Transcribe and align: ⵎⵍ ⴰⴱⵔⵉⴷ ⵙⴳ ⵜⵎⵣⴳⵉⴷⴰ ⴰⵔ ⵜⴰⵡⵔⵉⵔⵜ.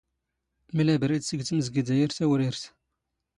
ⵎⵍ 0.75 0.87
ⴰⴱⵔⵉⴷ 0.95 1.23
ⵙⴳ 1.29 1.41
ⵜⵎⵣⴳⵉⴷⴰ 1.47 1.93
ⴰⵔ 2.03 2.09
ⵜⴰⵡⵔⵉⵔⵜ. 2.17 2.61